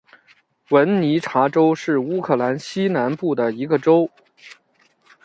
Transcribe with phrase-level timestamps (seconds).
[0.69, 4.09] 文尼察州是乌克兰西南部的一个州。